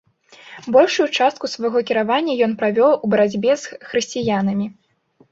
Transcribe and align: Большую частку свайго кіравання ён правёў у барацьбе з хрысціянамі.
Большую 0.75 1.05
частку 1.17 1.49
свайго 1.55 1.79
кіравання 1.89 2.33
ён 2.45 2.55
правёў 2.61 2.95
у 3.07 3.11
барацьбе 3.15 3.53
з 3.65 3.77
хрысціянамі. 3.91 4.65